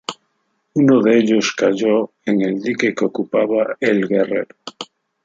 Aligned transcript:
Uno 0.73 1.03
de 1.03 1.19
ellos 1.19 1.53
cayó 1.53 2.09
en 2.25 2.41
el 2.41 2.59
dique 2.59 2.95
que 2.95 3.05
ocupaba 3.05 3.77
el 3.79 4.07
"Guerrero". 4.07 4.55